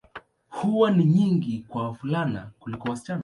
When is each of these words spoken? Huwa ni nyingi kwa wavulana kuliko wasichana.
Huwa 0.49 0.91
ni 0.91 1.05
nyingi 1.05 1.65
kwa 1.69 1.83
wavulana 1.83 2.51
kuliko 2.59 2.89
wasichana. 2.89 3.19